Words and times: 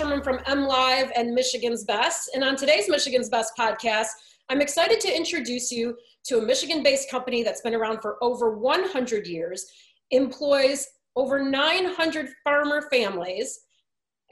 Sherman 0.00 0.22
from 0.22 0.38
MLive 0.38 1.10
and 1.14 1.34
Michigan's 1.34 1.84
Best. 1.84 2.30
And 2.34 2.42
on 2.42 2.56
today's 2.56 2.88
Michigan's 2.88 3.28
Best 3.28 3.52
podcast, 3.58 4.06
I'm 4.48 4.62
excited 4.62 4.98
to 5.00 5.14
introduce 5.14 5.70
you 5.70 5.94
to 6.24 6.38
a 6.38 6.42
Michigan 6.42 6.82
based 6.82 7.10
company 7.10 7.42
that's 7.42 7.60
been 7.60 7.74
around 7.74 8.00
for 8.00 8.16
over 8.24 8.56
100 8.56 9.26
years, 9.26 9.66
employs 10.10 10.86
over 11.16 11.42
900 11.42 12.30
farmer 12.42 12.88
families 12.90 13.60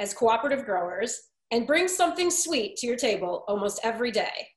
as 0.01 0.15
cooperative 0.15 0.65
growers, 0.65 1.21
and 1.51 1.67
brings 1.67 1.95
something 1.95 2.31
sweet 2.31 2.77
to 2.77 2.87
your 2.87 2.97
table 2.97 3.45
almost 3.47 3.79
every 3.85 4.11
day. 4.11 4.49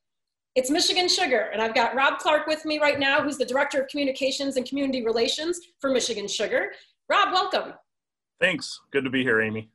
It's 0.54 0.70
Michigan 0.70 1.08
Sugar, 1.08 1.50
and 1.52 1.60
I've 1.60 1.74
got 1.74 1.94
Rob 1.94 2.20
Clark 2.20 2.46
with 2.46 2.64
me 2.64 2.78
right 2.78 2.98
now, 2.98 3.22
who's 3.22 3.36
the 3.36 3.44
Director 3.44 3.82
of 3.82 3.88
Communications 3.88 4.56
and 4.56 4.66
Community 4.66 5.04
Relations 5.04 5.60
for 5.78 5.90
Michigan 5.90 6.26
Sugar. 6.26 6.72
Rob, 7.10 7.34
welcome. 7.34 7.74
Thanks. 8.40 8.80
Good 8.92 9.04
to 9.04 9.10
be 9.10 9.22
here, 9.22 9.42
Amy. 9.42 9.68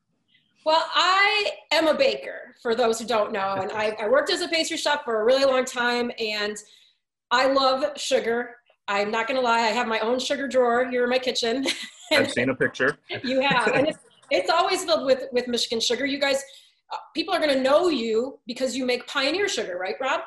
Well, 0.67 0.83
I 0.95 1.51
am 1.71 1.87
a 1.87 1.93
baker, 1.93 2.53
for 2.61 2.75
those 2.75 2.99
who 2.99 3.07
don't 3.07 3.31
know, 3.31 3.53
and 3.53 3.71
I, 3.71 3.95
I 4.01 4.09
worked 4.09 4.29
as 4.29 4.41
a 4.41 4.49
pastry 4.49 4.75
chef 4.75 5.05
for 5.05 5.21
a 5.21 5.23
really 5.23 5.45
long 5.45 5.63
time, 5.63 6.11
and 6.19 6.57
I 7.31 7.53
love 7.53 7.97
sugar. 7.97 8.57
I'm 8.89 9.09
not 9.09 9.29
gonna 9.29 9.39
lie, 9.39 9.59
I 9.59 9.67
have 9.67 9.87
my 9.87 9.99
own 9.99 10.19
sugar 10.19 10.45
drawer 10.45 10.85
here 10.89 11.05
in 11.05 11.09
my 11.09 11.19
kitchen. 11.19 11.65
I've 12.11 12.33
seen 12.33 12.49
a 12.49 12.53
picture. 12.53 12.97
you 13.23 13.39
have, 13.39 13.67
and 13.69 13.87
it's, 13.87 13.99
it's 14.29 14.49
always 14.49 14.83
filled 14.83 15.05
with, 15.05 15.29
with 15.31 15.47
Michigan 15.47 15.79
sugar. 15.79 16.05
You 16.05 16.19
guys, 16.19 16.43
uh, 16.91 16.97
people 17.15 17.33
are 17.33 17.39
gonna 17.39 17.61
know 17.61 17.87
you 17.87 18.37
because 18.45 18.75
you 18.75 18.85
make 18.85 19.07
Pioneer 19.07 19.47
sugar, 19.47 19.77
right, 19.79 19.95
Rob? 20.01 20.19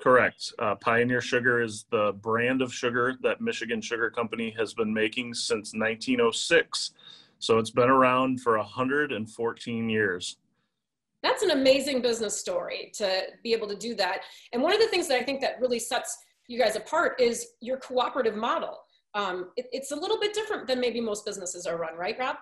Correct. 0.00 0.52
Uh, 0.60 0.76
Pioneer 0.76 1.20
Sugar 1.20 1.60
is 1.60 1.86
the 1.90 2.12
brand 2.22 2.62
of 2.62 2.72
sugar 2.72 3.14
that 3.22 3.40
Michigan 3.40 3.80
Sugar 3.80 4.10
Company 4.10 4.54
has 4.56 4.74
been 4.74 4.94
making 4.94 5.34
since 5.34 5.74
1906. 5.74 6.92
So 7.42 7.58
it's 7.58 7.72
been 7.72 7.90
around 7.90 8.40
for 8.40 8.56
114 8.56 9.88
years. 9.88 10.36
That's 11.24 11.42
an 11.42 11.50
amazing 11.50 12.00
business 12.00 12.38
story 12.38 12.92
to 12.94 13.22
be 13.42 13.52
able 13.52 13.66
to 13.66 13.74
do 13.74 13.96
that. 13.96 14.20
And 14.52 14.62
one 14.62 14.72
of 14.72 14.78
the 14.78 14.86
things 14.86 15.08
that 15.08 15.20
I 15.20 15.24
think 15.24 15.40
that 15.40 15.60
really 15.60 15.80
sets 15.80 16.18
you 16.46 16.56
guys 16.56 16.76
apart 16.76 17.20
is 17.20 17.48
your 17.60 17.78
cooperative 17.78 18.36
model. 18.36 18.78
Um, 19.14 19.50
it, 19.56 19.66
it's 19.72 19.90
a 19.90 19.96
little 19.96 20.20
bit 20.20 20.34
different 20.34 20.68
than 20.68 20.78
maybe 20.78 21.00
most 21.00 21.26
businesses 21.26 21.66
are 21.66 21.76
run, 21.76 21.96
right, 21.96 22.16
Rob? 22.16 22.36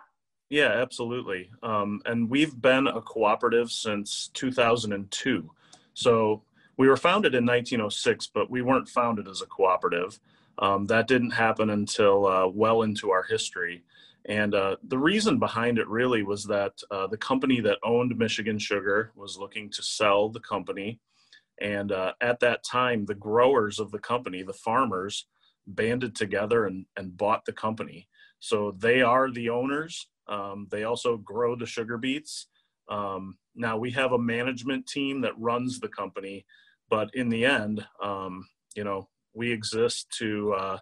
Yeah, 0.51 0.69
absolutely. 0.69 1.51
Um, 1.63 2.03
and 2.05 2.29
we've 2.29 2.61
been 2.61 2.87
a 2.87 3.01
cooperative 3.01 3.71
since 3.71 4.29
2002. 4.35 5.51
So 5.95 6.43
we 6.77 6.89
were 6.89 6.99
founded 6.99 7.35
in 7.35 7.47
1906, 7.47 8.27
but 8.35 8.51
we 8.51 8.61
weren't 8.61 8.89
founded 8.89 9.29
as 9.29 9.41
a 9.41 9.47
cooperative. 9.47 10.21
Um, 10.59 10.87
that 10.89 11.09
didn't 11.09 11.31
happen 11.31 11.71
until 11.71 12.27
uh, 12.27 12.49
well 12.49 12.83
into 12.83 13.11
our 13.11 13.23
history. 13.23 13.83
And 14.27 14.55
uh, 14.55 14.77
the 14.87 14.99
reason 14.99 15.39
behind 15.39 15.79
it 15.79 15.89
really 15.89 16.23
was 16.23 16.45
that 16.45 16.73
uh, 16.91 17.07
the 17.07 17.17
company 17.17 17.61
that 17.61 17.79
owned 17.83 18.17
Michigan 18.17 18.59
Sugar 18.59 19.13
was 19.15 19.39
looking 19.39 19.71
to 19.71 19.83
sell 19.83 20.29
the 20.29 20.41
company. 20.41 21.01
And 21.61 21.93
uh, 21.93 22.13
at 22.21 22.41
that 22.41 22.65
time, 22.65 23.05
the 23.05 23.15
growers 23.15 23.79
of 23.79 23.91
the 23.91 23.99
company, 23.99 24.43
the 24.43 24.53
farmers, 24.53 25.27
banded 25.67 26.15
together 26.15 26.67
and, 26.67 26.87
and 26.97 27.17
bought 27.17 27.45
the 27.45 27.53
company. 27.53 28.09
So 28.41 28.73
they 28.79 29.03
are 29.03 29.31
the 29.31 29.51
owners. 29.51 30.09
Um, 30.27 30.69
they 30.71 30.85
also 30.85 31.17
grow 31.17 31.57
the 31.57 31.67
sugar 31.67 31.99
beets. 31.99 32.47
Um, 32.89 33.39
now 33.55 33.77
we 33.77 33.91
have 33.93 34.13
a 34.13 34.19
management 34.19 34.87
team 34.87 35.21
that 35.23 35.39
runs 35.39 35.81
the 35.81 35.89
company 35.89 36.45
but 36.91 37.15
in 37.15 37.29
the 37.29 37.47
end, 37.47 37.87
um, 38.03 38.47
you 38.75 38.85
know, 38.85 39.09
we 39.33 39.53
exist 39.53 40.11
to 40.19 40.53
uh, 40.55 40.79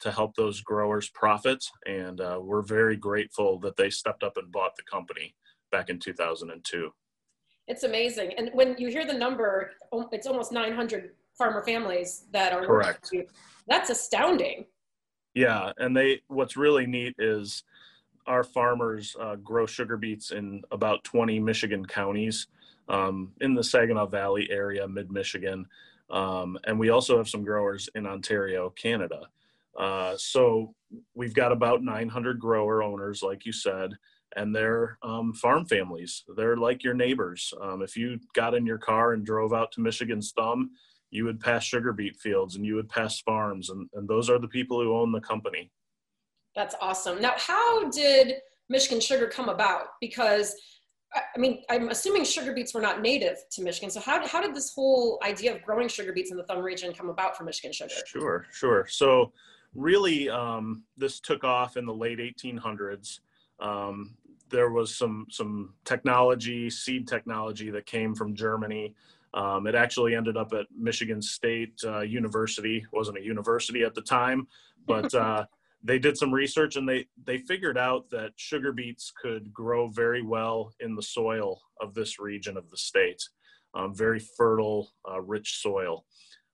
to 0.00 0.10
help 0.10 0.34
those 0.34 0.60
growers 0.60 1.08
profit, 1.10 1.64
and 1.86 2.20
uh, 2.20 2.38
we're 2.42 2.62
very 2.62 2.96
grateful 2.96 3.58
that 3.60 3.76
they 3.76 3.90
stepped 3.90 4.22
up 4.22 4.36
and 4.36 4.50
bought 4.52 4.76
the 4.76 4.82
company 4.82 5.34
back 5.70 5.90
in 5.90 5.98
2002. 5.98 6.90
It's 7.66 7.82
amazing, 7.82 8.32
and 8.36 8.50
when 8.52 8.76
you 8.78 8.88
hear 8.88 9.06
the 9.06 9.14
number, 9.14 9.72
it's 10.12 10.26
almost 10.26 10.52
900 10.52 11.10
farmer 11.36 11.62
families 11.62 12.26
that 12.32 12.52
are 12.52 12.66
correct. 12.66 13.10
That's 13.66 13.90
astounding. 13.90 14.66
Yeah, 15.34 15.72
and 15.78 15.96
they 15.96 16.20
what's 16.28 16.56
really 16.56 16.86
neat 16.86 17.14
is 17.18 17.64
our 18.26 18.44
farmers 18.44 19.16
uh, 19.20 19.36
grow 19.36 19.66
sugar 19.66 19.96
beets 19.96 20.30
in 20.30 20.62
about 20.70 21.04
20 21.04 21.40
Michigan 21.40 21.84
counties 21.84 22.46
um, 22.88 23.32
in 23.40 23.54
the 23.54 23.64
Saginaw 23.64 24.06
Valley 24.06 24.48
area, 24.50 24.86
mid 24.86 25.10
Michigan. 25.10 25.66
Um, 26.10 26.58
and 26.64 26.78
we 26.78 26.90
also 26.90 27.16
have 27.16 27.28
some 27.28 27.44
growers 27.44 27.88
in 27.94 28.06
Ontario, 28.06 28.70
Canada. 28.70 29.28
Uh, 29.78 30.14
so 30.16 30.74
we've 31.14 31.34
got 31.34 31.52
about 31.52 31.82
900 31.82 32.38
grower 32.38 32.82
owners, 32.82 33.22
like 33.22 33.44
you 33.44 33.52
said, 33.52 33.90
and 34.36 34.54
they're 34.54 34.98
um, 35.02 35.32
farm 35.34 35.66
families. 35.66 36.24
They're 36.36 36.56
like 36.56 36.84
your 36.84 36.94
neighbors. 36.94 37.52
Um, 37.60 37.82
if 37.82 37.96
you 37.96 38.18
got 38.34 38.54
in 38.54 38.66
your 38.66 38.78
car 38.78 39.12
and 39.12 39.24
drove 39.24 39.52
out 39.52 39.72
to 39.72 39.80
Michigan's 39.80 40.32
Thumb, 40.36 40.70
you 41.10 41.24
would 41.24 41.40
pass 41.40 41.64
sugar 41.64 41.92
beet 41.92 42.16
fields 42.16 42.56
and 42.56 42.66
you 42.66 42.74
would 42.74 42.88
pass 42.88 43.20
farms, 43.20 43.70
and, 43.70 43.88
and 43.94 44.08
those 44.08 44.28
are 44.28 44.38
the 44.38 44.48
people 44.48 44.82
who 44.82 44.96
own 44.96 45.12
the 45.12 45.20
company. 45.20 45.70
That's 46.56 46.74
awesome. 46.80 47.20
Now, 47.20 47.34
how 47.36 47.88
did 47.90 48.34
Michigan 48.68 49.00
Sugar 49.00 49.26
come 49.26 49.48
about? 49.48 49.86
Because 50.00 50.54
I 51.14 51.38
mean, 51.38 51.62
I'm 51.70 51.90
assuming 51.90 52.24
sugar 52.24 52.52
beets 52.52 52.74
were 52.74 52.80
not 52.80 53.00
native 53.00 53.36
to 53.52 53.62
Michigan. 53.62 53.90
So 53.90 54.00
how, 54.00 54.26
how 54.26 54.40
did 54.40 54.54
this 54.54 54.72
whole 54.74 55.20
idea 55.22 55.54
of 55.54 55.62
growing 55.62 55.86
sugar 55.88 56.12
beets 56.12 56.32
in 56.32 56.36
the 56.36 56.42
Thumb 56.44 56.58
region 56.60 56.92
come 56.92 57.08
about 57.08 57.36
for 57.36 57.44
Michigan 57.44 57.72
Sugar? 57.72 57.94
Sure, 58.06 58.46
sure. 58.52 58.86
So 58.88 59.32
really, 59.74 60.28
um, 60.28 60.84
this 60.96 61.20
took 61.20 61.44
off 61.44 61.76
in 61.76 61.86
the 61.86 61.94
late 61.94 62.18
1800s. 62.18 63.20
Um, 63.60 64.16
there 64.50 64.70
was 64.70 64.96
some 64.96 65.26
some 65.30 65.74
technology, 65.84 66.70
seed 66.70 67.08
technology 67.08 67.70
that 67.70 67.86
came 67.86 68.14
from 68.14 68.34
Germany. 68.34 68.94
Um, 69.32 69.66
it 69.66 69.74
actually 69.74 70.14
ended 70.14 70.36
up 70.36 70.52
at 70.52 70.66
Michigan 70.76 71.20
State 71.20 71.80
uh, 71.84 72.00
University. 72.00 72.78
It 72.78 72.92
wasn't 72.92 73.18
a 73.18 73.22
university 73.22 73.82
at 73.82 73.94
the 73.94 74.02
time, 74.02 74.46
but 74.86 75.12
uh, 75.14 75.46
they 75.84 75.98
did 75.98 76.16
some 76.16 76.32
research 76.32 76.76
and 76.76 76.88
they 76.88 77.06
they 77.24 77.38
figured 77.38 77.78
out 77.78 78.08
that 78.10 78.32
sugar 78.36 78.72
beets 78.72 79.12
could 79.20 79.52
grow 79.52 79.88
very 79.88 80.22
well 80.22 80.72
in 80.80 80.96
the 80.96 81.02
soil 81.02 81.60
of 81.80 81.94
this 81.94 82.18
region 82.18 82.56
of 82.56 82.68
the 82.70 82.76
state 82.76 83.22
um, 83.74 83.94
very 83.94 84.18
fertile 84.18 84.90
uh, 85.08 85.20
rich 85.20 85.60
soil 85.60 86.04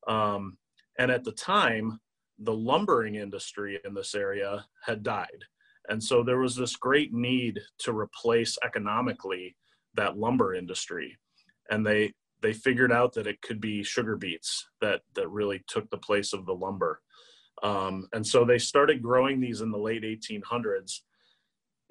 um, 0.08 0.58
and 0.98 1.10
at 1.10 1.24
the 1.24 1.32
time 1.32 1.98
the 2.40 2.54
lumbering 2.54 3.16
industry 3.16 3.78
in 3.84 3.94
this 3.94 4.14
area 4.14 4.64
had 4.84 5.02
died. 5.02 5.44
And 5.88 6.02
so 6.02 6.22
there 6.22 6.38
was 6.38 6.56
this 6.56 6.76
great 6.76 7.12
need 7.12 7.60
to 7.78 7.96
replace 7.96 8.56
economically 8.64 9.56
that 9.94 10.16
lumber 10.16 10.54
industry. 10.54 11.18
And 11.70 11.86
they 11.86 12.12
they 12.42 12.52
figured 12.54 12.90
out 12.90 13.12
that 13.12 13.26
it 13.26 13.42
could 13.42 13.60
be 13.60 13.82
sugar 13.82 14.16
beets 14.16 14.66
that 14.80 15.02
that 15.14 15.28
really 15.28 15.62
took 15.66 15.88
the 15.90 15.98
place 15.98 16.32
of 16.32 16.46
the 16.46 16.54
lumber. 16.54 17.00
Um, 17.62 18.08
and 18.14 18.26
so 18.26 18.44
they 18.44 18.58
started 18.58 19.02
growing 19.02 19.40
these 19.40 19.60
in 19.60 19.70
the 19.70 19.78
late 19.78 20.02
1800s. 20.02 21.00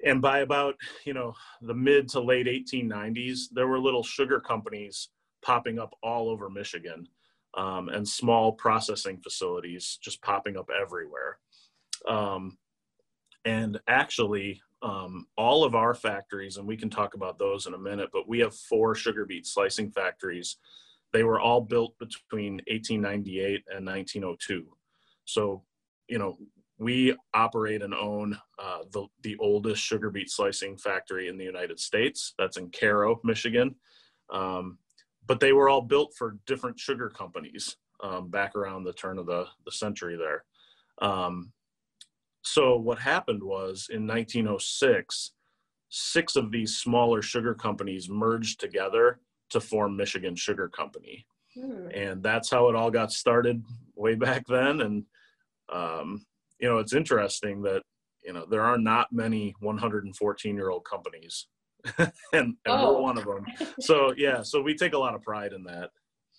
And 0.04 0.20
by 0.20 0.40
about, 0.40 0.74
you 1.04 1.14
know, 1.14 1.34
the 1.60 1.74
mid 1.74 2.08
to 2.10 2.20
late 2.20 2.46
1890s, 2.46 3.42
there 3.52 3.68
were 3.68 3.78
little 3.78 4.02
sugar 4.02 4.40
companies 4.40 5.10
popping 5.42 5.78
up 5.78 5.94
all 6.02 6.28
over 6.28 6.50
Michigan 6.50 7.06
um, 7.54 7.88
and 7.88 8.06
small 8.06 8.52
processing 8.52 9.18
facilities 9.18 9.98
just 10.02 10.22
popping 10.22 10.56
up 10.56 10.68
everywhere. 10.70 11.38
Um, 12.08 12.58
and 13.44 13.80
actually, 13.88 14.60
um, 14.82 15.26
all 15.36 15.64
of 15.64 15.74
our 15.74 15.94
factories, 15.94 16.56
and 16.56 16.66
we 16.66 16.76
can 16.76 16.90
talk 16.90 17.14
about 17.14 17.38
those 17.38 17.66
in 17.66 17.74
a 17.74 17.78
minute, 17.78 18.10
but 18.12 18.28
we 18.28 18.38
have 18.40 18.54
four 18.54 18.94
sugar 18.94 19.26
beet 19.26 19.46
slicing 19.46 19.90
factories. 19.90 20.56
They 21.12 21.22
were 21.22 21.40
all 21.40 21.60
built 21.60 21.98
between 21.98 22.54
1898 22.68 23.64
and 23.74 23.86
1902. 23.86 24.66
So, 25.24 25.64
you 26.08 26.18
know, 26.18 26.38
we 26.78 27.14
operate 27.34 27.82
and 27.82 27.94
own 27.94 28.38
uh, 28.58 28.78
the, 28.92 29.06
the 29.22 29.36
oldest 29.38 29.82
sugar 29.82 30.10
beet 30.10 30.30
slicing 30.30 30.78
factory 30.78 31.28
in 31.28 31.36
the 31.36 31.44
United 31.44 31.78
States. 31.78 32.32
That's 32.38 32.56
in 32.56 32.70
Caro, 32.70 33.20
Michigan. 33.22 33.74
Um, 34.32 34.78
but 35.30 35.38
they 35.38 35.52
were 35.52 35.68
all 35.68 35.80
built 35.80 36.12
for 36.18 36.38
different 36.44 36.76
sugar 36.76 37.08
companies 37.08 37.76
um, 38.02 38.28
back 38.30 38.56
around 38.56 38.82
the 38.82 38.92
turn 38.92 39.16
of 39.16 39.26
the, 39.26 39.46
the 39.64 39.70
century 39.70 40.16
there. 40.16 40.42
Um, 41.00 41.52
so 42.42 42.76
what 42.76 42.98
happened 42.98 43.40
was 43.40 43.86
in 43.92 44.08
1906, 44.08 45.30
six 45.88 46.34
of 46.34 46.50
these 46.50 46.78
smaller 46.78 47.22
sugar 47.22 47.54
companies 47.54 48.08
merged 48.10 48.58
together 48.58 49.20
to 49.50 49.60
form 49.60 49.96
Michigan 49.96 50.34
Sugar 50.34 50.68
Company. 50.68 51.24
Hmm. 51.54 51.86
And 51.94 52.24
that's 52.24 52.50
how 52.50 52.68
it 52.68 52.74
all 52.74 52.90
got 52.90 53.12
started 53.12 53.62
way 53.94 54.16
back 54.16 54.48
then. 54.48 54.80
And 54.80 55.04
um, 55.72 56.26
you 56.58 56.68
know, 56.68 56.78
it's 56.78 56.92
interesting 56.92 57.62
that 57.62 57.82
you 58.24 58.32
know 58.32 58.46
there 58.50 58.62
are 58.62 58.78
not 58.78 59.12
many 59.12 59.54
114 59.60 60.56
year 60.56 60.70
old 60.70 60.84
companies, 60.84 61.46
and, 61.98 62.12
and 62.32 62.56
oh. 62.66 62.94
we're 62.94 63.02
one 63.02 63.18
of 63.18 63.24
them. 63.24 63.46
So 63.80 64.12
yeah, 64.16 64.42
so 64.42 64.60
we 64.60 64.74
take 64.74 64.92
a 64.92 64.98
lot 64.98 65.14
of 65.14 65.22
pride 65.22 65.52
in 65.52 65.64
that. 65.64 65.90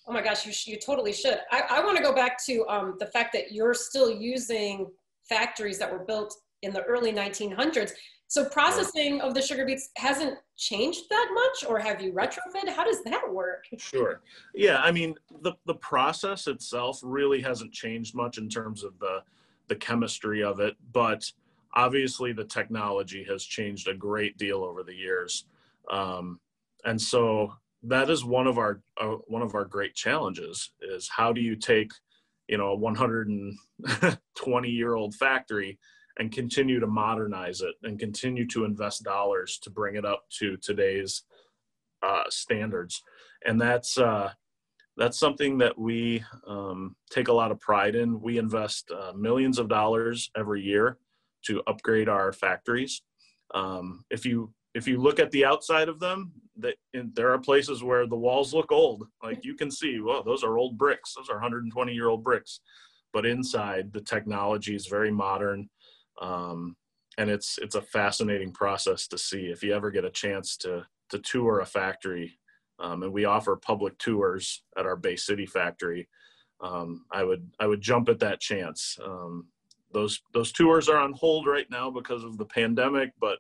Oh 0.07 0.13
my 0.13 0.21
gosh, 0.21 0.45
you, 0.45 0.73
you 0.73 0.79
totally 0.79 1.13
should. 1.13 1.39
I, 1.51 1.63
I 1.69 1.85
want 1.85 1.97
to 1.97 2.03
go 2.03 2.13
back 2.13 2.43
to 2.45 2.65
um, 2.67 2.95
the 2.99 3.05
fact 3.07 3.33
that 3.33 3.51
you're 3.51 3.73
still 3.73 4.09
using 4.09 4.87
factories 5.29 5.77
that 5.79 5.91
were 5.91 6.03
built 6.05 6.35
in 6.63 6.73
the 6.73 6.81
early 6.83 7.11
1900s. 7.11 7.91
So 8.27 8.45
processing 8.45 9.19
of 9.19 9.33
the 9.33 9.41
sugar 9.41 9.65
beets 9.65 9.89
hasn't 9.97 10.37
changed 10.57 11.01
that 11.09 11.29
much, 11.33 11.69
or 11.69 11.79
have 11.79 12.01
you 12.01 12.13
retrofit? 12.13 12.69
How 12.69 12.85
does 12.85 13.03
that 13.03 13.21
work? 13.29 13.65
Sure. 13.77 14.21
Yeah, 14.55 14.77
I 14.77 14.91
mean 14.91 15.15
the 15.41 15.53
the 15.65 15.75
process 15.75 16.47
itself 16.47 17.01
really 17.03 17.41
hasn't 17.41 17.73
changed 17.73 18.15
much 18.15 18.37
in 18.37 18.47
terms 18.47 18.85
of 18.85 18.97
the 18.99 19.23
the 19.67 19.75
chemistry 19.75 20.41
of 20.43 20.61
it, 20.61 20.77
but 20.93 21.29
obviously 21.73 22.33
the 22.33 22.43
technology 22.43 23.25
has 23.29 23.43
changed 23.43 23.87
a 23.87 23.93
great 23.93 24.37
deal 24.37 24.63
over 24.63 24.83
the 24.83 24.95
years, 24.95 25.45
um, 25.89 26.39
and 26.85 27.01
so 27.01 27.53
that 27.83 28.09
is 28.09 28.23
one 28.23 28.47
of 28.47 28.57
our 28.57 28.81
uh, 28.99 29.15
one 29.27 29.41
of 29.41 29.55
our 29.55 29.65
great 29.65 29.95
challenges 29.95 30.71
is 30.81 31.09
how 31.09 31.33
do 31.33 31.41
you 31.41 31.55
take 31.55 31.91
you 32.47 32.57
know 32.57 32.69
a 32.69 32.75
120 32.75 34.69
year 34.69 34.95
old 34.95 35.15
factory 35.15 35.79
and 36.17 36.31
continue 36.31 36.79
to 36.79 36.87
modernize 36.87 37.61
it 37.61 37.75
and 37.83 37.99
continue 37.99 38.45
to 38.47 38.65
invest 38.65 39.03
dollars 39.03 39.57
to 39.59 39.69
bring 39.69 39.95
it 39.95 40.05
up 40.05 40.25
to 40.29 40.57
today's 40.57 41.23
uh, 42.03 42.23
standards. 42.29 43.01
And 43.45 43.59
that's 43.59 43.97
uh, 43.97 44.31
that's 44.97 45.17
something 45.17 45.57
that 45.59 45.77
we 45.77 46.23
um, 46.47 46.95
take 47.09 47.27
a 47.27 47.33
lot 47.33 47.51
of 47.51 47.59
pride 47.59 47.95
in. 47.95 48.21
We 48.21 48.37
invest 48.37 48.91
uh, 48.91 49.13
millions 49.13 49.57
of 49.57 49.69
dollars 49.69 50.29
every 50.35 50.61
year 50.61 50.97
to 51.45 51.61
upgrade 51.67 52.09
our 52.09 52.31
factories. 52.33 53.01
Um, 53.53 54.05
if 54.09 54.25
you 54.25 54.53
if 54.73 54.87
you 54.87 55.01
look 55.01 55.19
at 55.19 55.31
the 55.31 55.43
outside 55.43 55.89
of 55.89 55.99
them, 55.99 56.31
that 56.57 56.75
there 56.93 57.31
are 57.33 57.39
places 57.39 57.83
where 57.83 58.07
the 58.07 58.15
walls 58.15 58.53
look 58.53 58.71
old. 58.71 59.05
Like 59.21 59.43
you 59.43 59.53
can 59.53 59.69
see, 59.69 59.99
well, 59.99 60.23
those 60.23 60.43
are 60.43 60.57
old 60.57 60.77
bricks. 60.77 61.13
Those 61.15 61.29
are 61.29 61.35
120 61.35 61.93
year 61.93 62.07
old 62.07 62.23
bricks. 62.23 62.61
But 63.11 63.25
inside, 63.25 63.91
the 63.91 63.99
technology 63.99 64.73
is 64.73 64.87
very 64.87 65.11
modern 65.11 65.69
um, 66.21 66.75
and 67.17 67.29
it's 67.29 67.57
it's 67.61 67.75
a 67.75 67.81
fascinating 67.81 68.51
process 68.51 69.07
to 69.07 69.17
see 69.17 69.47
if 69.47 69.63
you 69.63 69.73
ever 69.73 69.91
get 69.91 70.05
a 70.05 70.09
chance 70.09 70.55
to 70.57 70.85
to 71.09 71.19
tour 71.19 71.59
a 71.59 71.65
factory 71.65 72.39
um, 72.79 73.03
and 73.03 73.11
we 73.11 73.25
offer 73.25 73.55
public 73.55 73.97
tours 73.97 74.63
at 74.77 74.85
our 74.85 74.95
bay 74.95 75.15
city 75.15 75.45
factory 75.45 76.07
um, 76.61 77.05
i 77.11 77.23
would 77.23 77.49
i 77.59 77.67
would 77.67 77.81
jump 77.81 78.07
at 78.07 78.19
that 78.19 78.39
chance 78.39 78.97
um, 79.03 79.47
those 79.93 80.21
those 80.33 80.51
tours 80.51 80.89
are 80.89 80.97
on 80.97 81.13
hold 81.13 81.47
right 81.47 81.67
now 81.69 81.89
because 81.89 82.23
of 82.23 82.37
the 82.37 82.45
pandemic 82.45 83.11
but 83.19 83.39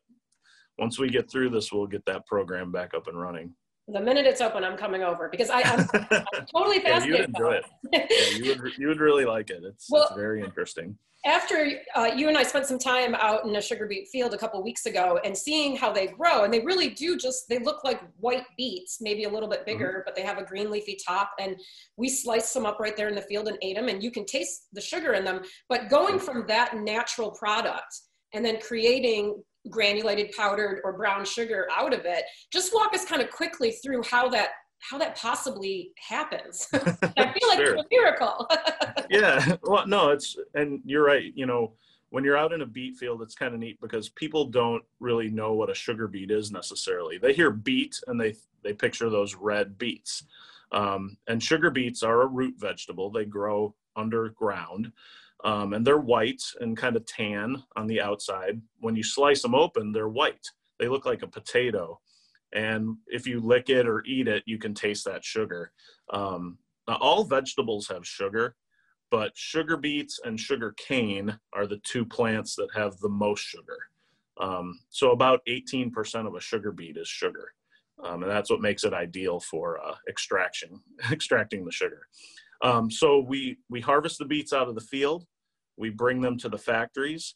once 0.77 0.99
we 0.99 1.09
get 1.09 1.29
through 1.29 1.49
this 1.49 1.71
we'll 1.71 1.87
get 1.87 2.05
that 2.05 2.25
program 2.25 2.71
back 2.71 2.93
up 2.93 3.07
and 3.07 3.19
running 3.19 3.53
the 3.91 3.99
minute 4.01 4.25
it's 4.25 4.41
open, 4.41 4.63
I'm 4.63 4.77
coming 4.77 5.03
over 5.03 5.29
because 5.29 5.49
I, 5.49 5.61
am 5.61 5.87
totally 6.55 6.79
fascinated. 6.79 6.83
yeah, 6.83 7.03
you 7.05 7.11
would 7.11 7.29
enjoy 7.29 7.53
it. 7.53 7.65
yeah, 7.91 8.37
you 8.37 8.61
would 8.61 8.77
you 8.77 8.87
would 8.87 8.99
really 8.99 9.25
like 9.25 9.49
it. 9.49 9.63
It's, 9.63 9.87
well, 9.89 10.03
it's 10.03 10.15
very 10.15 10.41
interesting. 10.41 10.97
After 11.23 11.69
uh, 11.95 12.09
you 12.15 12.29
and 12.29 12.37
I 12.37 12.41
spent 12.41 12.65
some 12.65 12.79
time 12.79 13.13
out 13.13 13.45
in 13.45 13.55
a 13.55 13.61
sugar 13.61 13.85
beet 13.85 14.07
field 14.07 14.33
a 14.33 14.37
couple 14.39 14.63
weeks 14.63 14.87
ago 14.87 15.19
and 15.23 15.37
seeing 15.37 15.75
how 15.75 15.91
they 15.91 16.07
grow, 16.07 16.43
and 16.45 16.53
they 16.53 16.61
really 16.61 16.89
do 16.89 17.15
just 17.15 17.47
they 17.47 17.59
look 17.59 17.83
like 17.83 18.01
white 18.17 18.45
beets, 18.57 18.97
maybe 19.01 19.25
a 19.25 19.29
little 19.29 19.49
bit 19.49 19.65
bigger, 19.65 19.87
mm-hmm. 19.87 20.01
but 20.05 20.15
they 20.15 20.23
have 20.23 20.39
a 20.39 20.43
green 20.43 20.71
leafy 20.71 20.97
top. 21.05 21.31
And 21.39 21.55
we 21.95 22.09
sliced 22.09 22.53
them 22.53 22.65
up 22.65 22.79
right 22.79 22.97
there 22.97 23.07
in 23.07 23.15
the 23.15 23.21
field 23.21 23.47
and 23.47 23.57
ate 23.61 23.75
them, 23.75 23.87
and 23.87 24.01
you 24.01 24.09
can 24.09 24.25
taste 24.25 24.67
the 24.73 24.81
sugar 24.81 25.13
in 25.13 25.23
them. 25.23 25.41
But 25.69 25.89
going 25.89 26.17
from 26.17 26.47
that 26.47 26.77
natural 26.77 27.31
product 27.31 28.01
and 28.33 28.43
then 28.43 28.59
creating 28.59 29.43
granulated 29.69 30.31
powdered 30.35 30.81
or 30.83 30.93
brown 30.93 31.25
sugar 31.25 31.67
out 31.75 31.93
of 31.93 32.05
it. 32.05 32.23
Just 32.51 32.73
walk 32.73 32.93
us 32.93 33.05
kind 33.05 33.21
of 33.21 33.29
quickly 33.29 33.71
through 33.71 34.03
how 34.03 34.29
that 34.29 34.49
how 34.79 34.97
that 34.97 35.15
possibly 35.15 35.91
happens. 35.99 36.67
I 36.73 36.79
feel 36.79 37.49
like 37.49 37.59
sure. 37.59 37.75
it's 37.75 37.83
a 37.83 37.87
miracle. 37.91 38.49
Yeah 39.09 39.57
well 39.63 39.85
no 39.85 40.11
it's 40.11 40.37
and 40.53 40.79
you're 40.85 41.03
right 41.03 41.33
you 41.35 41.45
know 41.45 41.73
when 42.11 42.23
you're 42.23 42.37
out 42.37 42.53
in 42.53 42.61
a 42.61 42.65
beet 42.65 42.95
field 42.95 43.21
it's 43.21 43.35
kind 43.35 43.53
of 43.53 43.59
neat 43.59 43.77
because 43.81 44.07
people 44.07 44.45
don't 44.45 44.81
really 45.01 45.29
know 45.29 45.51
what 45.51 45.69
a 45.69 45.73
sugar 45.73 46.07
beet 46.07 46.31
is 46.31 46.49
necessarily. 46.49 47.17
They 47.17 47.33
hear 47.33 47.51
beet 47.51 47.99
and 48.07 48.19
they 48.19 48.35
they 48.63 48.73
picture 48.73 49.09
those 49.09 49.35
red 49.35 49.77
beets. 49.77 50.23
Um, 50.71 51.17
and 51.27 51.43
sugar 51.43 51.69
beets 51.69 52.03
are 52.03 52.21
a 52.21 52.27
root 52.27 52.55
vegetable. 52.57 53.09
They 53.09 53.25
grow 53.25 53.75
underground 53.97 54.93
um, 55.43 55.73
and 55.73 55.85
they're 55.85 55.97
white 55.97 56.41
and 56.59 56.77
kind 56.77 56.95
of 56.95 57.05
tan 57.05 57.63
on 57.75 57.87
the 57.87 58.01
outside. 58.01 58.61
When 58.79 58.95
you 58.95 59.03
slice 59.03 59.41
them 59.41 59.55
open, 59.55 59.91
they're 59.91 60.09
white. 60.09 60.45
They 60.79 60.87
look 60.87 61.05
like 61.05 61.23
a 61.23 61.27
potato. 61.27 61.99
And 62.53 62.97
if 63.07 63.25
you 63.25 63.39
lick 63.39 63.69
it 63.69 63.87
or 63.87 64.03
eat 64.05 64.27
it, 64.27 64.43
you 64.45 64.57
can 64.57 64.73
taste 64.73 65.05
that 65.05 65.23
sugar. 65.23 65.71
Um, 66.11 66.57
all 66.87 67.23
vegetables 67.23 67.87
have 67.87 68.05
sugar, 68.05 68.55
but 69.09 69.31
sugar 69.35 69.77
beets 69.77 70.19
and 70.23 70.39
sugar 70.39 70.73
cane 70.77 71.37
are 71.53 71.67
the 71.67 71.81
two 71.83 72.05
plants 72.05 72.55
that 72.55 72.69
have 72.75 72.97
the 72.97 73.09
most 73.09 73.41
sugar. 73.41 73.77
Um, 74.39 74.79
so 74.89 75.11
about 75.11 75.41
18% 75.47 76.27
of 76.27 76.35
a 76.35 76.41
sugar 76.41 76.71
beet 76.71 76.97
is 76.97 77.07
sugar. 77.07 77.53
Um, 78.03 78.23
and 78.23 78.31
that's 78.31 78.49
what 78.49 78.61
makes 78.61 78.83
it 78.83 78.93
ideal 78.93 79.39
for 79.39 79.79
uh, 79.79 79.95
extraction, 80.09 80.81
extracting 81.11 81.65
the 81.65 81.71
sugar. 81.71 82.07
Um, 82.63 82.91
so 82.91 83.19
we 83.19 83.57
we 83.69 83.81
harvest 83.81 84.19
the 84.19 84.25
beets 84.25 84.53
out 84.53 84.67
of 84.67 84.75
the 84.75 84.81
field, 84.81 85.25
we 85.81 85.89
bring 85.89 86.21
them 86.21 86.37
to 86.37 86.47
the 86.47 86.57
factories, 86.57 87.35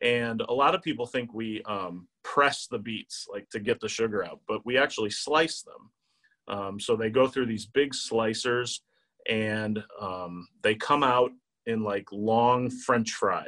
and 0.00 0.40
a 0.48 0.52
lot 0.52 0.74
of 0.74 0.80
people 0.82 1.06
think 1.06 1.34
we 1.34 1.62
um, 1.64 2.06
press 2.22 2.66
the 2.70 2.78
beets 2.78 3.26
like 3.30 3.50
to 3.50 3.60
get 3.60 3.80
the 3.80 3.88
sugar 3.88 4.24
out, 4.24 4.40
but 4.48 4.64
we 4.64 4.78
actually 4.78 5.10
slice 5.10 5.62
them. 5.62 6.56
Um, 6.56 6.80
so 6.80 6.96
they 6.96 7.10
go 7.10 7.26
through 7.26 7.46
these 7.46 7.66
big 7.66 7.92
slicers, 7.92 8.80
and 9.28 9.82
um, 10.00 10.48
they 10.62 10.74
come 10.74 11.02
out 11.02 11.32
in 11.66 11.82
like 11.82 12.06
long 12.12 12.70
French 12.70 13.10
fry, 13.10 13.46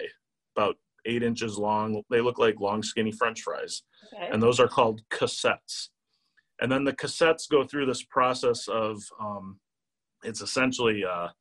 about 0.56 0.76
eight 1.06 1.22
inches 1.22 1.56
long. 1.56 2.02
They 2.10 2.20
look 2.20 2.38
like 2.38 2.60
long, 2.60 2.82
skinny 2.82 3.12
French 3.12 3.42
fries, 3.42 3.82
okay. 4.12 4.28
and 4.30 4.42
those 4.42 4.60
are 4.60 4.68
called 4.68 5.00
cossettes. 5.10 5.88
And 6.60 6.70
then 6.70 6.84
the 6.84 6.92
cossettes 6.92 7.48
go 7.48 7.64
through 7.64 7.86
this 7.86 8.04
process 8.04 8.68
of 8.68 9.02
um, 9.20 9.58
it's 10.22 10.42
essentially 10.42 11.02
a, 11.02 11.32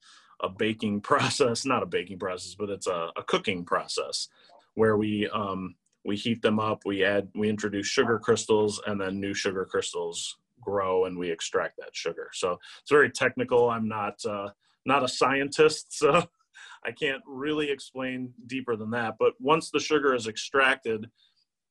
a, 0.41 0.49
baking 0.49 1.01
process, 1.11 1.65
not 1.65 1.83
a 1.83 1.87
baking 1.87 2.19
process, 2.19 2.55
but 2.55 2.69
it's 2.69 2.87
a, 2.87 3.09
a 3.15 3.23
cooking 3.23 3.63
process 3.63 4.27
where 4.75 4.97
we 4.97 5.29
um, 5.29 5.75
we 6.03 6.15
heat 6.15 6.41
them 6.41 6.59
up, 6.59 6.81
we 6.85 7.03
add, 7.03 7.27
we 7.35 7.47
introduce 7.47 7.85
sugar 7.85 8.17
crystals, 8.17 8.81
and 8.87 8.99
then 8.99 9.19
new 9.19 9.33
sugar 9.33 9.65
crystals 9.65 10.37
grow, 10.59 11.05
and 11.05 11.17
we 11.17 11.29
extract 11.29 11.77
that 11.77 11.95
sugar. 11.95 12.29
So 12.33 12.59
it's 12.81 12.89
very 12.89 13.11
technical. 13.11 13.69
I'm 13.69 13.87
not 13.87 14.23
uh, 14.25 14.49
not 14.85 15.03
a 15.03 15.07
scientist, 15.07 15.97
so 15.97 16.23
I 16.83 16.91
can't 16.91 17.21
really 17.27 17.69
explain 17.69 18.33
deeper 18.47 18.75
than 18.75 18.89
that. 18.91 19.15
But 19.19 19.33
once 19.39 19.69
the 19.69 19.79
sugar 19.79 20.15
is 20.15 20.27
extracted, 20.27 21.09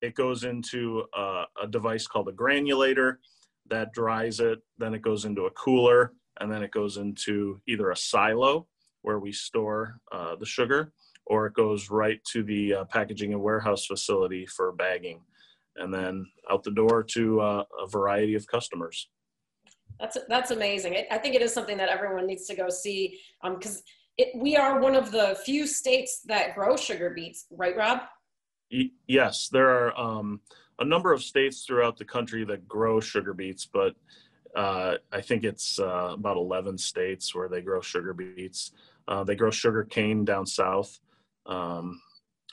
it 0.01 0.15
goes 0.15 0.45
into 0.45 1.05
a, 1.15 1.45
a 1.63 1.67
device 1.69 2.07
called 2.07 2.29
a 2.29 2.33
granulator 2.33 3.17
that 3.69 3.93
dries 3.93 4.41
it. 4.41 4.61
Then 4.79 4.95
it 4.95 5.03
goes 5.03 5.25
into 5.25 5.47
a 5.47 5.51
cooler 5.51 6.13
and 6.41 6.51
then 6.51 6.63
it 6.63 6.73
goes 6.73 6.97
into 6.97 7.61
either 7.69 7.91
a 7.91 7.97
silo 7.97 8.67
where 9.03 9.19
we 9.19 9.31
store 9.31 10.01
uh, 10.11 10.35
the 10.37 10.47
sugar, 10.47 10.93
or 11.27 11.47
it 11.47 11.55
goes 11.55 11.91
right 11.91 12.23
to 12.25 12.43
the 12.43 12.75
uh, 12.75 12.85
packaging 12.87 13.33
and 13.33 13.43
warehouse 13.43 13.87
facility 13.87 14.47
for 14.47 14.73
bagging, 14.73 15.21
and 15.77 15.93
then 15.93 16.27
out 16.51 16.65
the 16.65 16.71
door 16.71 17.03
to 17.03 17.41
uh, 17.41 17.65
a 17.83 17.87
variety 17.87 18.35
of 18.35 18.47
customers. 18.47 19.09
That's 19.99 20.17
that's 20.29 20.51
amazing. 20.51 20.97
I 21.11 21.19
think 21.19 21.35
it 21.35 21.43
is 21.43 21.53
something 21.53 21.77
that 21.77 21.91
everyone 21.91 22.27
needs 22.27 22.47
to 22.47 22.57
go 22.57 22.69
see 22.71 23.21
because 23.43 23.83
um, 24.19 24.41
we 24.41 24.57
are 24.57 24.81
one 24.81 24.97
of 24.97 25.13
the 25.13 25.39
few 25.45 25.67
states 25.67 26.23
that 26.27 26.55
grow 26.55 26.77
sugar 26.77 27.11
beets, 27.11 27.47
right, 27.51 27.77
Rob? 27.77 28.01
Y- 28.73 28.91
yes, 29.07 29.49
there 29.49 29.69
are 29.69 29.99
um, 29.99 30.41
a 30.79 30.85
number 30.85 31.13
of 31.13 31.23
states 31.23 31.65
throughout 31.67 31.99
the 31.99 32.05
country 32.05 32.45
that 32.47 32.67
grow 32.67 32.99
sugar 32.99 33.35
beets, 33.35 33.67
but 33.67 33.95
uh, 34.57 34.97
I 35.13 35.21
think 35.21 35.45
it's 35.45 35.79
uh, 35.79 36.15
about 36.15 36.37
11 36.37 36.79
states 36.79 37.35
where 37.35 37.49
they 37.49 37.61
grow 37.61 37.81
sugar 37.81 38.13
beets. 38.13 38.73
Uh, 39.09 39.25
they 39.25 39.37
grow 39.37 39.51
sugar 39.51 39.85
cane 39.85 40.25
down 40.25 40.47
south. 40.47 40.99
Um, 41.47 42.01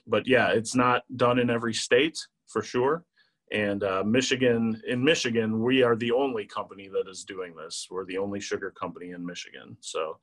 but 0.05 0.27
yeah, 0.27 0.49
it's 0.49 0.75
not 0.75 1.03
done 1.15 1.39
in 1.39 1.49
every 1.49 1.73
state 1.73 2.17
for 2.47 2.61
sure. 2.61 3.03
And 3.51 3.83
uh, 3.83 4.03
Michigan, 4.05 4.81
in 4.87 5.03
Michigan, 5.03 5.63
we 5.63 5.81
are 5.81 5.95
the 5.95 6.11
only 6.11 6.45
company 6.45 6.89
that 6.89 7.09
is 7.09 7.23
doing 7.23 7.55
this. 7.55 7.87
We're 7.89 8.05
the 8.05 8.17
only 8.17 8.39
sugar 8.39 8.71
company 8.71 9.11
in 9.11 9.25
Michigan. 9.25 9.77
So 9.79 10.17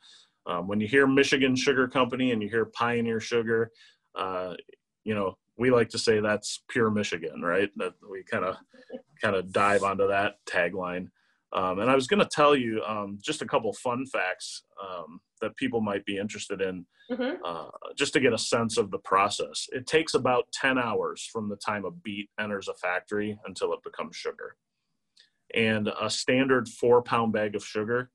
um, 0.46 0.68
when 0.68 0.80
you 0.80 0.86
hear 0.86 1.06
Michigan 1.06 1.56
Sugar 1.56 1.88
Company 1.88 2.32
and 2.32 2.42
you 2.42 2.48
hear 2.48 2.66
Pioneer 2.66 3.20
Sugar, 3.20 3.70
uh, 4.14 4.54
you 5.04 5.14
know, 5.14 5.38
we 5.56 5.70
like 5.70 5.88
to 5.90 5.98
say 5.98 6.20
that's 6.20 6.62
pure 6.68 6.90
Michigan, 6.90 7.40
right? 7.40 7.70
That 7.76 7.94
we 8.10 8.22
kind 8.24 8.44
of 8.44 8.56
kind 9.22 9.36
of 9.36 9.52
dive 9.52 9.84
onto 9.84 10.08
that 10.08 10.36
tagline. 10.46 11.08
Um, 11.54 11.78
and 11.78 11.88
I 11.88 11.94
was 11.94 12.08
going 12.08 12.20
to 12.20 12.28
tell 12.30 12.56
you 12.56 12.82
um, 12.86 13.18
just 13.22 13.40
a 13.40 13.46
couple 13.46 13.72
fun 13.74 14.06
facts 14.06 14.64
um, 14.82 15.20
that 15.40 15.56
people 15.56 15.80
might 15.80 16.04
be 16.04 16.18
interested 16.18 16.60
in, 16.60 16.84
mm-hmm. 17.10 17.44
uh, 17.44 17.68
just 17.96 18.12
to 18.14 18.20
get 18.20 18.32
a 18.32 18.38
sense 18.38 18.76
of 18.76 18.90
the 18.90 18.98
process. 18.98 19.68
It 19.70 19.86
takes 19.86 20.14
about 20.14 20.48
10 20.52 20.78
hours 20.78 21.28
from 21.32 21.48
the 21.48 21.56
time 21.56 21.84
a 21.84 21.92
beet 21.92 22.28
enters 22.40 22.68
a 22.68 22.74
factory 22.74 23.38
until 23.46 23.72
it 23.72 23.84
becomes 23.84 24.16
sugar. 24.16 24.56
And 25.54 25.88
a 26.00 26.10
standard 26.10 26.68
four 26.68 27.02
pound 27.02 27.32
bag 27.32 27.54
of 27.54 27.64
sugar 27.64 28.10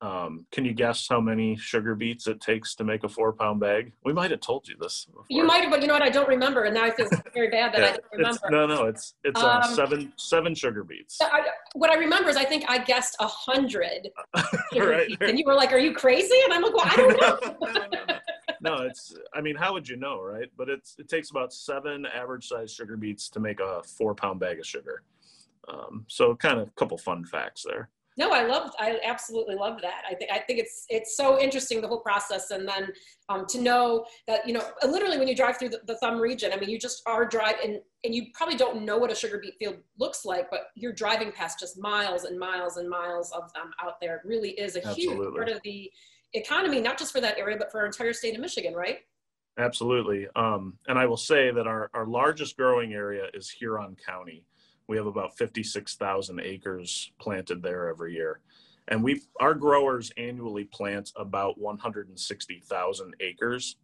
Um, 0.00 0.44
can 0.50 0.64
you 0.64 0.74
guess 0.74 1.06
how 1.08 1.20
many 1.20 1.56
sugar 1.56 1.94
beets 1.94 2.26
it 2.26 2.40
takes 2.40 2.74
to 2.74 2.84
make 2.84 3.04
a 3.04 3.08
four 3.08 3.32
pound 3.32 3.60
bag? 3.60 3.92
We 4.04 4.12
might 4.12 4.30
have 4.32 4.40
told 4.40 4.68
you 4.68 4.76
this. 4.78 5.06
Before. 5.06 5.24
You 5.30 5.44
might 5.44 5.62
have, 5.62 5.70
but 5.70 5.80
you 5.80 5.86
know 5.88 5.94
what? 5.94 6.02
I 6.02 6.10
don't 6.10 6.28
remember, 6.28 6.64
and 6.64 6.74
now 6.74 6.84
I 6.84 6.90
feel 6.90 7.08
very 7.32 7.48
bad 7.48 7.72
that 7.72 7.80
Yeah, 7.80 7.86
I 7.86 7.90
don't 7.92 8.04
remember. 8.12 8.30
It's, 8.30 8.50
no, 8.50 8.66
no, 8.66 8.84
it's 8.84 9.14
it's 9.24 9.40
uh, 9.42 9.62
Um, 9.64 9.74
seven 9.74 10.12
seven 10.16 10.54
sugar 10.54 10.84
beets. 10.84 11.18
I, 11.22 11.42
what 11.74 11.90
I 11.90 11.94
remember 11.94 12.28
is 12.28 12.36
I 12.36 12.44
think 12.44 12.64
I 12.68 12.78
guessed 12.78 13.16
a 13.20 13.26
hundred, 13.26 14.10
right. 14.76 15.16
and 15.20 15.38
you 15.38 15.44
were 15.46 15.54
like, 15.54 15.72
"Are 15.72 15.78
you 15.78 15.94
crazy?" 15.94 16.36
And 16.44 16.52
I'm 16.52 16.62
like, 16.62 16.74
"Well, 16.74 16.86
I 16.86 16.96
don't 16.96 17.20
know." 17.20 17.56
no, 17.62 17.72
no, 17.72 17.86
no, 17.86 18.04
no. 18.08 18.18
No, 18.60 18.82
it's. 18.82 19.14
I 19.34 19.40
mean, 19.40 19.56
how 19.56 19.72
would 19.72 19.88
you 19.88 19.96
know, 19.96 20.20
right? 20.22 20.48
But 20.56 20.68
it's. 20.68 20.96
It 20.98 21.08
takes 21.08 21.30
about 21.30 21.52
seven 21.52 22.04
average 22.06 22.48
sized 22.48 22.74
sugar 22.74 22.96
beets 22.96 23.28
to 23.30 23.40
make 23.40 23.60
a 23.60 23.82
four 23.82 24.14
pound 24.14 24.40
bag 24.40 24.58
of 24.58 24.66
sugar. 24.66 25.02
Um, 25.68 26.04
so, 26.08 26.34
kind 26.34 26.58
of 26.60 26.68
a 26.68 26.70
couple 26.72 26.98
fun 26.98 27.24
facts 27.24 27.64
there. 27.66 27.88
No, 28.16 28.30
I 28.30 28.44
loved. 28.44 28.74
I 28.78 29.00
absolutely 29.04 29.56
love 29.56 29.80
that. 29.82 30.02
I 30.08 30.14
think. 30.14 30.30
I 30.30 30.38
think 30.38 30.60
it's 30.60 30.86
it's 30.88 31.16
so 31.16 31.40
interesting 31.40 31.80
the 31.80 31.88
whole 31.88 32.00
process, 32.00 32.50
and 32.50 32.68
then 32.68 32.92
um, 33.28 33.44
to 33.48 33.60
know 33.60 34.06
that 34.28 34.46
you 34.46 34.54
know 34.54 34.62
literally 34.86 35.18
when 35.18 35.26
you 35.26 35.34
drive 35.34 35.58
through 35.58 35.70
the, 35.70 35.80
the 35.86 35.96
Thumb 35.96 36.20
region, 36.20 36.52
I 36.52 36.56
mean, 36.56 36.70
you 36.70 36.78
just 36.78 37.02
are 37.06 37.24
driving, 37.24 37.80
and 38.04 38.14
you 38.14 38.26
probably 38.32 38.56
don't 38.56 38.84
know 38.84 38.98
what 38.98 39.10
a 39.10 39.16
sugar 39.16 39.38
beet 39.38 39.54
field 39.58 39.78
looks 39.98 40.24
like, 40.24 40.48
but 40.50 40.66
you're 40.76 40.92
driving 40.92 41.32
past 41.32 41.58
just 41.58 41.80
miles 41.80 42.24
and 42.24 42.38
miles 42.38 42.76
and 42.76 42.88
miles 42.88 43.32
of 43.32 43.52
them 43.52 43.72
out 43.82 44.00
there. 44.00 44.16
It 44.16 44.22
really 44.24 44.50
is 44.50 44.76
a 44.76 44.92
huge 44.94 45.18
part 45.34 45.48
of 45.48 45.60
the 45.64 45.90
economy, 46.34 46.80
not 46.80 46.98
just 46.98 47.12
for 47.12 47.20
that 47.20 47.36
area, 47.36 47.56
but 47.56 47.72
for 47.72 47.80
our 47.80 47.86
entire 47.86 48.12
state 48.12 48.34
of 48.34 48.40
Michigan, 48.40 48.74
right? 48.74 48.98
Absolutely. 49.58 50.26
Um, 50.34 50.78
and 50.88 50.98
I 50.98 51.06
will 51.06 51.16
say 51.16 51.50
that 51.52 51.66
our, 51.66 51.90
our 51.94 52.06
largest 52.06 52.56
growing 52.56 52.92
area 52.92 53.26
is 53.34 53.48
Huron 53.50 53.96
County. 54.04 54.44
We 54.88 54.96
have 54.96 55.06
about 55.06 55.36
56,000 55.36 56.40
acres 56.40 57.10
planted 57.20 57.62
there 57.62 57.88
every 57.88 58.14
year. 58.14 58.40
And 58.88 59.02
we 59.02 59.22
our 59.40 59.54
growers 59.54 60.12
annually 60.16 60.64
plant 60.64 61.10
about 61.16 61.58
160,000 61.58 63.14
acres. 63.20 63.76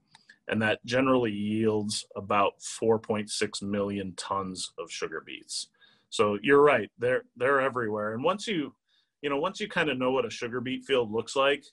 And 0.49 0.61
that 0.62 0.85
generally 0.85 1.33
yields 1.33 2.04
about 2.16 2.54
4.6 2.61 3.62
million 3.62 4.14
tons 4.16 4.73
of 4.78 4.90
sugar 4.90 5.23
beets. 5.25 5.69
So 6.11 6.38
you're 6.42 6.62
right, 6.62 6.90
they're 6.99 7.23
they're 7.37 7.61
everywhere. 7.61 8.14
And 8.14 8.25
once 8.25 8.47
you, 8.47 8.75
you 9.23 9.30
know, 9.30 9.38
once 9.38 9.61
you 9.61 9.69
kind 9.69 9.88
of 9.88 9.99
know 9.99 10.11
what 10.11 10.26
a 10.26 10.30
sugar 10.30 10.61
beet 10.61 10.85
field 10.85 11.12
looks 11.12 11.37
like, 11.37 11.64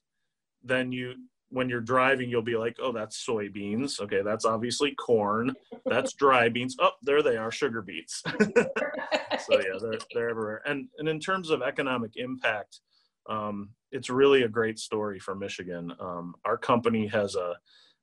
then 0.64 0.92
you 0.92 1.16
when 1.50 1.70
you're 1.70 1.82
driving, 1.82 2.30
you'll 2.30 2.42
be 2.42 2.58
like, 2.58 2.78
oh, 2.82 2.92
that's 2.92 3.26
soybeans. 3.26 4.00
Okay, 4.02 4.22
that's 4.22 4.46
obviously 4.46 4.94
corn. 4.96 5.54
That's 5.86 6.14
dry 6.14 6.50
beans. 6.50 6.76
Oh, 6.80 6.92
there 7.02 7.22
they 7.22 7.38
are, 7.38 7.52
sugar 7.52 7.82
beets. 7.82 8.22
so 8.40 9.60
yeah, 9.60 9.78
they're 9.82 10.00
they're 10.14 10.30
everywhere. 10.30 10.62
And 10.66 10.88
and 10.98 11.08
in 11.08 11.20
terms 11.20 11.50
of 11.50 11.62
economic 11.62 12.12
impact, 12.16 12.82
um, 13.30 13.70
it's 13.92 14.10
really 14.10 14.44
a 14.44 14.50
great 14.50 14.80
story 14.80 15.20
for 15.20 15.36
Michigan. 15.36 15.94
Um, 16.00 16.36
our 16.46 16.58
company 16.58 17.08
has 17.08 17.36
a 17.36 17.56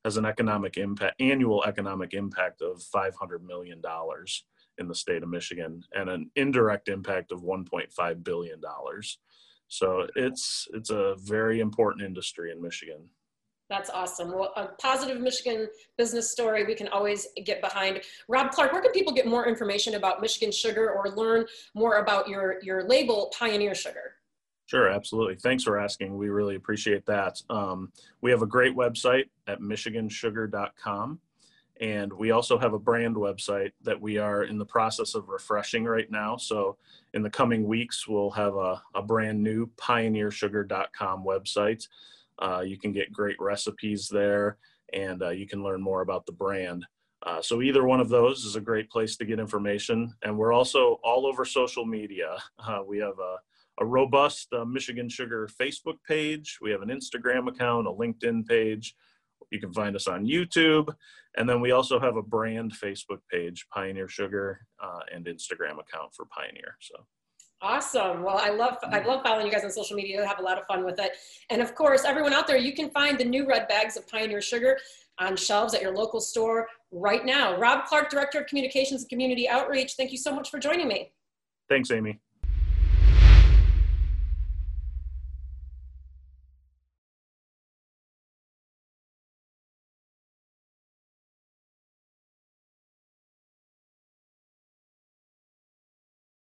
has 0.04 0.16
an 0.16 0.24
economic 0.24 0.76
impact 0.76 1.20
annual 1.20 1.64
economic 1.64 2.14
impact 2.14 2.62
of 2.62 2.82
500 2.82 3.44
million 3.44 3.80
dollars 3.80 4.44
in 4.78 4.88
the 4.88 4.94
state 4.94 5.22
of 5.22 5.28
Michigan 5.28 5.82
and 5.94 6.10
an 6.10 6.30
indirect 6.36 6.88
impact 6.88 7.30
of 7.32 7.42
1.5 7.42 8.24
billion 8.24 8.60
dollars. 8.60 9.18
So 9.68 10.06
it's 10.14 10.68
it's 10.72 10.90
a 10.90 11.16
very 11.18 11.60
important 11.60 12.04
industry 12.04 12.50
in 12.50 12.60
Michigan. 12.62 13.08
That's 13.70 13.88
awesome. 13.90 14.32
Well, 14.32 14.52
a 14.56 14.68
positive 14.80 15.20
Michigan 15.20 15.68
business 15.96 16.30
story 16.30 16.64
we 16.64 16.74
can 16.74 16.88
always 16.88 17.28
get 17.44 17.62
behind. 17.62 18.02
Rob 18.28 18.50
Clark, 18.50 18.72
where 18.72 18.82
can 18.82 18.92
people 18.92 19.12
get 19.12 19.26
more 19.26 19.48
information 19.48 19.94
about 19.94 20.20
Michigan 20.20 20.52
Sugar 20.52 20.90
or 20.92 21.10
learn 21.10 21.46
more 21.74 21.96
about 21.96 22.28
your, 22.28 22.56
your 22.62 22.86
label, 22.86 23.32
Pioneer 23.36 23.74
Sugar? 23.74 24.16
Sure, 24.66 24.88
absolutely. 24.88 25.36
Thanks 25.36 25.62
for 25.62 25.78
asking. 25.78 26.16
We 26.16 26.28
really 26.28 26.56
appreciate 26.56 27.06
that. 27.06 27.40
Um, 27.50 27.92
we 28.20 28.30
have 28.30 28.42
a 28.42 28.46
great 28.46 28.74
website 28.74 29.24
at 29.46 29.60
michigansugar.com. 29.60 31.20
And 31.80 32.12
we 32.12 32.30
also 32.30 32.56
have 32.56 32.72
a 32.72 32.78
brand 32.78 33.16
website 33.16 33.72
that 33.82 34.00
we 34.00 34.16
are 34.16 34.44
in 34.44 34.58
the 34.58 34.64
process 34.64 35.14
of 35.14 35.28
refreshing 35.28 35.84
right 35.84 36.08
now. 36.10 36.36
So, 36.36 36.76
in 37.14 37.22
the 37.22 37.30
coming 37.30 37.66
weeks, 37.66 38.06
we'll 38.06 38.30
have 38.30 38.54
a, 38.54 38.80
a 38.94 39.02
brand 39.02 39.42
new 39.42 39.66
pioneersugar.com 39.76 41.24
website. 41.24 41.88
Uh, 42.38 42.60
you 42.60 42.78
can 42.78 42.92
get 42.92 43.12
great 43.12 43.36
recipes 43.40 44.08
there 44.10 44.58
and 44.92 45.22
uh, 45.22 45.30
you 45.30 45.46
can 45.46 45.62
learn 45.62 45.80
more 45.82 46.02
about 46.02 46.26
the 46.26 46.32
brand. 46.32 46.84
Uh, 47.24 47.40
so, 47.40 47.62
either 47.62 47.84
one 47.84 48.00
of 48.00 48.10
those 48.10 48.44
is 48.44 48.54
a 48.54 48.60
great 48.60 48.90
place 48.90 49.16
to 49.16 49.24
get 49.24 49.40
information. 49.40 50.12
And 50.22 50.36
we're 50.36 50.52
also 50.52 50.98
all 51.02 51.26
over 51.26 51.44
social 51.44 51.84
media. 51.84 52.36
Uh, 52.58 52.80
we 52.86 52.98
have 52.98 53.18
a 53.18 53.36
a 53.78 53.84
robust 53.84 54.52
uh, 54.52 54.64
Michigan 54.64 55.08
Sugar 55.08 55.48
Facebook 55.60 55.96
page. 56.06 56.58
We 56.60 56.70
have 56.70 56.82
an 56.82 56.90
Instagram 56.90 57.48
account, 57.48 57.86
a 57.86 57.90
LinkedIn 57.90 58.46
page. 58.46 58.94
You 59.50 59.60
can 59.60 59.72
find 59.72 59.96
us 59.96 60.06
on 60.06 60.26
YouTube. 60.26 60.94
And 61.36 61.48
then 61.48 61.60
we 61.60 61.72
also 61.72 61.98
have 61.98 62.16
a 62.16 62.22
brand 62.22 62.72
Facebook 62.72 63.18
page, 63.30 63.66
Pioneer 63.72 64.08
Sugar, 64.08 64.60
uh, 64.82 65.00
and 65.12 65.26
Instagram 65.26 65.80
account 65.80 66.14
for 66.14 66.26
Pioneer. 66.26 66.76
So 66.80 67.04
Awesome. 67.64 68.22
Well, 68.22 68.36
I 68.36 68.50
love 68.50 68.76
I 68.84 69.00
mm. 69.00 69.06
love 69.06 69.22
following 69.22 69.46
you 69.46 69.52
guys 69.52 69.64
on 69.64 69.70
social 69.70 69.96
media. 69.96 70.22
I 70.22 70.26
have 70.26 70.38
a 70.38 70.42
lot 70.42 70.58
of 70.58 70.66
fun 70.66 70.84
with 70.84 71.00
it. 71.00 71.12
And 71.48 71.62
of 71.62 71.74
course, 71.74 72.04
everyone 72.04 72.34
out 72.34 72.46
there, 72.46 72.58
you 72.58 72.74
can 72.74 72.90
find 72.90 73.18
the 73.18 73.24
new 73.24 73.46
red 73.46 73.66
bags 73.68 73.96
of 73.96 74.06
Pioneer 74.06 74.42
Sugar 74.42 74.76
on 75.18 75.34
shelves 75.34 75.72
at 75.72 75.80
your 75.80 75.94
local 75.94 76.20
store 76.20 76.68
right 76.92 77.24
now. 77.24 77.56
Rob 77.56 77.86
Clark, 77.86 78.10
Director 78.10 78.40
of 78.40 78.48
Communications 78.48 79.00
and 79.00 79.08
Community 79.08 79.48
Outreach, 79.48 79.94
thank 79.94 80.12
you 80.12 80.18
so 80.18 80.34
much 80.34 80.50
for 80.50 80.58
joining 80.58 80.88
me. 80.88 81.12
thanks, 81.70 81.90
Amy. 81.90 82.20